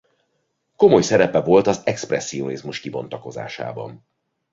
Komoly 0.75 1.01
szerepe 1.01 1.39
volt 1.41 1.67
az 1.67 1.81
expresszionizmus 1.85 2.79
kibontakozásában. 2.79 4.05